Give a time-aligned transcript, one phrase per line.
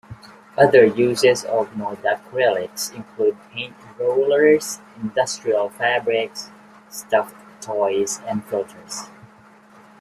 [0.57, 6.49] Other uses of modacrylics include paint rollers, industrial fabrics,
[6.89, 9.11] stuffed toys and filters.